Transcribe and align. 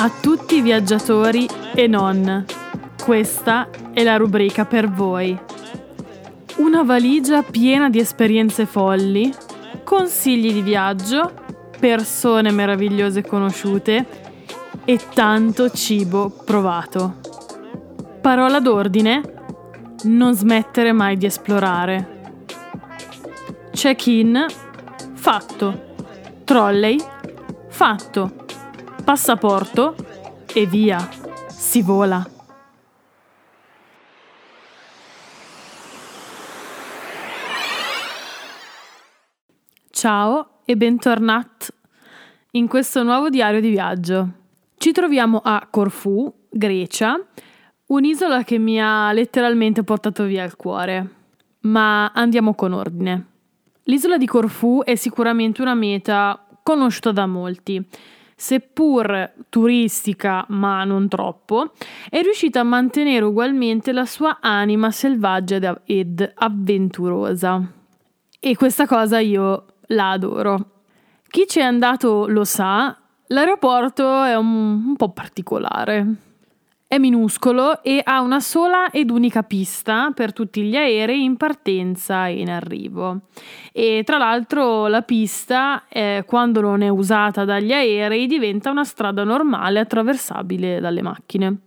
a 0.00 0.10
tutti 0.10 0.56
i 0.56 0.60
viaggiatori 0.60 1.48
e 1.74 1.88
non. 1.88 2.44
Questa 3.02 3.68
è 3.92 4.04
la 4.04 4.16
rubrica 4.16 4.64
per 4.64 4.88
voi. 4.88 5.36
Una 6.58 6.84
valigia 6.84 7.42
piena 7.42 7.90
di 7.90 7.98
esperienze 7.98 8.64
folli, 8.64 9.32
consigli 9.82 10.52
di 10.52 10.62
viaggio, 10.62 11.32
persone 11.80 12.52
meravigliose 12.52 13.26
conosciute 13.26 14.06
e 14.84 15.00
tanto 15.14 15.68
cibo 15.70 16.30
provato. 16.44 17.16
Parola 18.20 18.60
d'ordine? 18.60 19.20
Non 20.04 20.32
smettere 20.32 20.92
mai 20.92 21.16
di 21.16 21.26
esplorare. 21.26 22.16
Check-in? 23.72 24.46
Fatto. 25.14 25.86
Trolley? 26.44 26.98
Fatto. 27.68 28.46
Passaporto? 29.08 29.96
E 30.52 30.66
via. 30.66 30.98
Si 31.48 31.80
vola. 31.80 32.22
Ciao 39.88 40.60
e 40.66 40.76
bentornati 40.76 41.68
in 42.50 42.68
questo 42.68 43.02
nuovo 43.02 43.30
diario 43.30 43.62
di 43.62 43.70
viaggio. 43.70 44.28
Ci 44.76 44.92
troviamo 44.92 45.40
a 45.42 45.66
Corfù, 45.70 46.30
Grecia, 46.50 47.18
un'isola 47.86 48.44
che 48.44 48.58
mi 48.58 48.78
ha 48.78 49.10
letteralmente 49.12 49.84
portato 49.84 50.24
via 50.24 50.44
il 50.44 50.54
cuore. 50.54 51.08
Ma 51.60 52.08
andiamo 52.08 52.52
con 52.52 52.74
ordine. 52.74 53.26
L'isola 53.84 54.18
di 54.18 54.26
Corfù 54.26 54.82
è 54.84 54.96
sicuramente 54.96 55.62
una 55.62 55.72
meta 55.72 56.46
conosciuta 56.62 57.10
da 57.10 57.24
molti. 57.24 57.82
Seppur 58.40 59.32
turistica, 59.48 60.44
ma 60.50 60.84
non 60.84 61.08
troppo, 61.08 61.72
è 62.08 62.22
riuscita 62.22 62.60
a 62.60 62.62
mantenere 62.62 63.24
ugualmente 63.24 63.90
la 63.90 64.06
sua 64.06 64.38
anima 64.40 64.92
selvaggia 64.92 65.80
ed 65.84 66.34
avventurosa. 66.36 67.60
E 68.38 68.54
questa 68.54 68.86
cosa 68.86 69.18
io 69.18 69.64
la 69.88 70.12
adoro. 70.12 70.84
Chi 71.28 71.48
ci 71.48 71.58
è 71.58 71.62
andato 71.62 72.28
lo 72.28 72.44
sa, 72.44 72.96
l'aeroporto 73.26 74.22
è 74.22 74.36
un, 74.36 74.84
un 74.86 74.96
po' 74.96 75.10
particolare. 75.10 76.27
È 76.90 76.96
minuscolo 76.96 77.82
e 77.82 78.00
ha 78.02 78.22
una 78.22 78.40
sola 78.40 78.90
ed 78.90 79.10
unica 79.10 79.42
pista 79.42 80.10
per 80.14 80.32
tutti 80.32 80.62
gli 80.62 80.74
aerei 80.74 81.22
in 81.22 81.36
partenza 81.36 82.28
e 82.28 82.40
in 82.40 82.48
arrivo. 82.48 83.24
E 83.74 84.00
tra 84.06 84.16
l'altro 84.16 84.86
la 84.86 85.02
pista, 85.02 85.84
eh, 85.86 86.24
quando 86.26 86.62
non 86.62 86.80
è 86.80 86.88
usata 86.88 87.44
dagli 87.44 87.72
aerei, 87.72 88.26
diventa 88.26 88.70
una 88.70 88.84
strada 88.84 89.22
normale 89.22 89.80
attraversabile 89.80 90.80
dalle 90.80 91.02
macchine. 91.02 91.58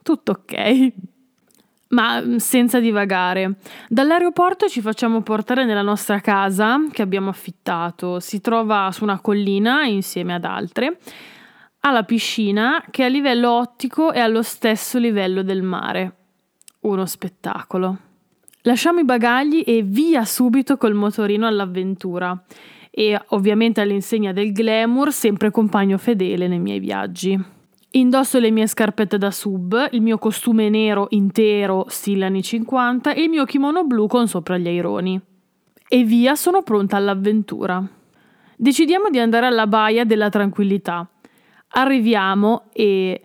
Tutto 0.00 0.30
ok. 0.30 0.92
Ma 1.88 2.20
mm, 2.20 2.36
senza 2.36 2.78
divagare, 2.78 3.56
dall'aeroporto 3.88 4.68
ci 4.68 4.80
facciamo 4.80 5.22
portare 5.22 5.64
nella 5.64 5.82
nostra 5.82 6.20
casa 6.20 6.78
che 6.92 7.02
abbiamo 7.02 7.30
affittato. 7.30 8.20
Si 8.20 8.40
trova 8.40 8.90
su 8.92 9.02
una 9.02 9.18
collina 9.18 9.86
insieme 9.86 10.34
ad 10.34 10.44
altre. 10.44 10.98
Ha 11.80 11.90
la 11.92 12.02
piscina 12.02 12.84
che 12.90 13.04
a 13.04 13.08
livello 13.08 13.52
ottico 13.52 14.12
è 14.12 14.18
allo 14.18 14.42
stesso 14.42 14.98
livello 14.98 15.42
del 15.42 15.62
mare. 15.62 16.14
Uno 16.80 17.06
spettacolo. 17.06 17.98
Lasciamo 18.62 18.98
i 18.98 19.04
bagagli 19.04 19.62
e 19.64 19.82
via 19.82 20.24
subito 20.24 20.76
col 20.76 20.94
motorino 20.94 21.46
all'avventura. 21.46 22.44
E 22.90 23.18
ovviamente 23.28 23.80
all'insegna 23.80 24.32
del 24.32 24.52
glamour, 24.52 25.12
sempre 25.12 25.50
compagno 25.50 25.98
fedele 25.98 26.48
nei 26.48 26.58
miei 26.58 26.80
viaggi. 26.80 27.40
Indosso 27.92 28.38
le 28.38 28.50
mie 28.50 28.66
scarpette 28.66 29.16
da 29.16 29.30
sub, 29.30 29.88
il 29.92 30.02
mio 30.02 30.18
costume 30.18 30.68
nero 30.68 31.06
intero 31.10 31.86
stile 31.88 32.26
anni 32.26 32.42
50 32.42 33.14
e 33.14 33.22
il 33.22 33.30
mio 33.30 33.44
kimono 33.44 33.84
blu 33.84 34.06
con 34.08 34.28
sopra 34.28 34.58
gli 34.58 34.66
aironi. 34.66 35.18
E 35.88 36.04
via, 36.04 36.34
sono 36.34 36.62
pronta 36.62 36.96
all'avventura. 36.96 37.82
Decidiamo 38.56 39.08
di 39.08 39.18
andare 39.18 39.46
alla 39.46 39.66
baia 39.66 40.04
della 40.04 40.28
tranquillità. 40.28 41.08
Arriviamo 41.70 42.64
e... 42.72 43.22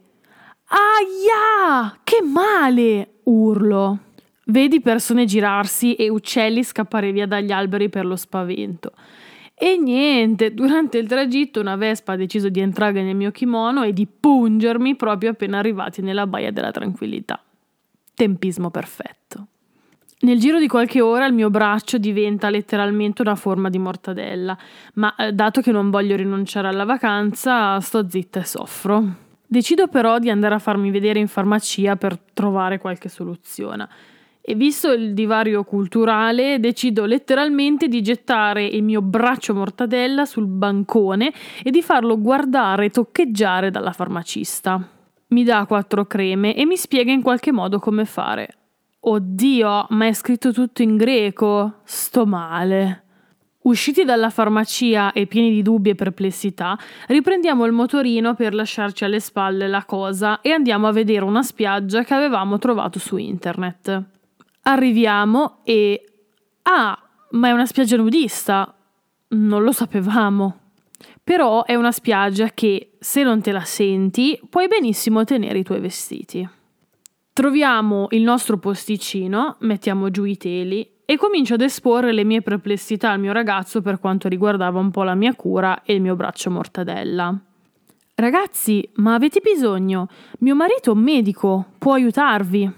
Aia! 0.66 2.00
Che 2.04 2.22
male! 2.22 3.14
urlo. 3.24 4.00
Vedi 4.46 4.82
persone 4.82 5.26
girarsi 5.26 5.96
e 5.96 6.10
uccelli 6.10 6.64
scappare 6.64 7.12
via 7.12 7.26
dagli 7.26 7.52
alberi 7.52 7.90
per 7.90 8.06
lo 8.06 8.16
spavento. 8.16 8.92
E 9.56 9.78
niente, 9.78 10.54
durante 10.54 10.98
il 10.98 11.08
tragitto 11.08 11.62
una 11.62 11.76
vespa 11.76 12.14
ha 12.14 12.18
deciso 12.18 12.50
di 12.50 12.60
entrare 12.60 13.02
nel 13.04 13.16
mio 13.16 13.32
kimono 13.32 13.84
e 13.84 13.94
di 13.94 14.08
pungermi 14.08 14.96
proprio 14.96 15.32
appena 15.32 15.60
arrivati 15.60 16.02
nella 16.02 16.28
baia 16.28 16.52
della 16.52 16.72
tranquillità. 16.72 17.42
Tempismo 18.14 18.70
perfetto. 18.70 19.48
Nel 20.24 20.40
giro 20.40 20.58
di 20.58 20.70
qualche 20.70 21.02
ora 21.02 21.26
il 21.26 21.34
mio 21.34 21.50
braccio 21.50 21.98
diventa 21.98 22.50
letteralmente 22.50 23.22
una 23.22 23.36
forma 23.36 23.70
di 23.70 23.78
mortadella, 23.78 24.58
ma 24.94 25.14
eh, 25.18 25.34
dato 25.34 25.60
che 25.60 25.74
non 25.74 25.90
voglio 25.90 26.16
rinunciare 26.16 26.70
alla 26.70 26.86
vacanza, 26.86 27.78
sto 27.82 28.10
zitta 28.10 28.40
e 28.40 28.46
soffro. 28.46 29.04
Decido 29.46 29.88
però 29.88 30.20
di 30.20 30.30
andare 30.30 30.56
a 30.56 30.60
farmi 30.60 30.92
vedere 30.92 31.20
in 31.20 31.28
farmacia 31.28 31.98
per 31.98 32.18
trovare 32.34 32.80
qualche 32.80 33.10
soluzione. 33.10 33.90
E 34.40 34.56
visto 34.56 34.94
il 34.94 35.14
divario 35.14 35.66
culturale, 35.66 36.58
decido 36.58 37.04
letteralmente 37.04 37.90
di 37.90 38.02
gettare 38.02 38.64
il 38.66 38.82
mio 38.82 39.02
braccio 39.02 39.54
mortadella 39.54 40.24
sul 40.24 40.48
bancone 40.48 41.34
e 41.62 41.70
di 41.70 41.82
farlo 41.82 42.18
guardare 42.18 42.86
e 42.86 42.90
toccheggiare 42.92 43.72
dalla 43.72 43.92
farmacista. 43.92 44.82
Mi 45.28 45.44
dà 45.44 45.66
quattro 45.66 46.06
creme 46.06 46.56
e 46.56 46.66
mi 46.66 46.78
spiega 46.78 47.12
in 47.12 47.22
qualche 47.22 47.52
modo 47.52 47.80
come 47.80 48.06
fare. 48.06 48.60
Oddio, 49.06 49.88
ma 49.90 50.08
è 50.08 50.14
scritto 50.14 50.54
tutto 50.54 50.82
in 50.82 50.96
greco. 50.96 51.80
Sto 51.84 52.26
male. 52.26 53.02
Usciti 53.64 54.06
dalla 54.06 54.30
farmacia 54.30 55.12
e 55.12 55.26
pieni 55.26 55.52
di 55.52 55.62
dubbi 55.62 55.90
e 55.90 55.96
perplessità, 55.96 56.78
riprendiamo 57.08 57.66
il 57.66 57.72
motorino 57.72 58.34
per 58.34 58.54
lasciarci 58.54 59.04
alle 59.04 59.20
spalle 59.20 59.68
la 59.68 59.84
cosa 59.86 60.40
e 60.42 60.52
andiamo 60.52 60.88
a 60.88 60.92
vedere 60.92 61.24
una 61.24 61.44
spiaggia 61.44 62.04
che 62.04 62.14
avevamo 62.14 62.58
trovato 62.58 63.00
su 63.00 63.18
internet. 63.18 64.04
Arriviamo 64.64 65.60
e... 65.64 66.06
Ah, 66.64 66.98
ma 67.32 67.48
è 67.48 67.52
una 67.52 67.66
spiaggia 67.66 67.98
nudista. 67.98 68.74
Non 69.30 69.64
lo 69.64 69.72
sapevamo. 69.74 70.60
Però 71.22 71.66
è 71.66 71.76
una 71.76 71.92
spiaggia 71.92 72.50
che, 72.50 72.92
se 73.00 73.24
non 73.24 73.42
te 73.42 73.52
la 73.52 73.64
senti, 73.64 74.40
puoi 74.50 74.68
benissimo 74.68 75.26
tenere 75.26 75.60
i 75.60 75.64
tuoi 75.64 75.80
vestiti. 75.80 76.48
Troviamo 77.34 78.10
il 78.12 78.22
nostro 78.22 78.60
posticino, 78.60 79.56
mettiamo 79.62 80.12
giù 80.12 80.24
i 80.24 80.38
teli 80.38 80.88
e 81.04 81.18
comincio 81.18 81.56
ad 81.56 81.62
esporre 81.62 82.14
le 82.14 82.24
mie 82.24 82.44
perplessità 82.44 83.10
al 83.10 83.20
mio 83.20 83.34
ragazzo 83.34 83.82
per 83.82 84.00
quanto 84.00 84.28
riguardava 84.28 84.78
un 84.78 84.92
po' 84.92 85.02
la 85.02 85.16
mia 85.16 85.34
cura 85.34 85.82
e 85.82 85.96
il 85.96 86.02
mio 86.02 86.16
braccio 86.16 86.52
mortadella. 86.52 87.36
Ragazzi, 88.14 88.88
ma 88.98 89.16
avete 89.16 89.40
bisogno? 89.42 90.10
Mio 90.42 90.54
marito 90.54 90.92
è 90.92 90.94
un 90.94 91.02
medico, 91.02 91.66
può 91.80 91.94
aiutarvi. 91.94 92.72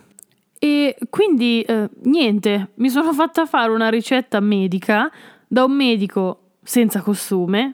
E 0.57 0.95
quindi 1.09 1.61
eh, 1.63 1.89
niente, 2.03 2.69
mi 2.75 2.89
sono 2.89 3.11
fatta 3.11 3.45
fare 3.45 3.73
una 3.73 3.89
ricetta 3.89 4.39
medica 4.39 5.11
da 5.45 5.65
un 5.65 5.73
medico 5.73 6.51
senza 6.63 7.01
costume 7.01 7.73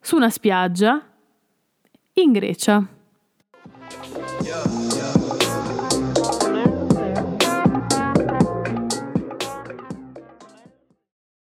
su 0.00 0.16
una 0.16 0.28
spiaggia 0.28 1.00
in 2.14 2.32
Grecia. 2.32 2.84